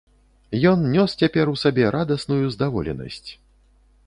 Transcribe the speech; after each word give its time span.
Ён 0.71 0.87
нёс 0.95 1.11
цяпер 1.23 1.53
у 1.53 1.53
сабе 1.65 1.85
радасную 1.97 2.43
здаволенасць. 2.57 3.27